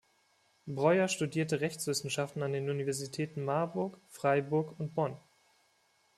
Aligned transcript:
Breuer 0.67 1.07
studierte 1.09 1.61
Rechtswissenschaften 1.61 2.41
an 2.41 2.53
den 2.53 2.71
Universitäten 2.71 3.45
Marburg, 3.45 3.99
Freiburg 4.09 4.79
und 4.79 4.95
Bonn. 4.95 5.15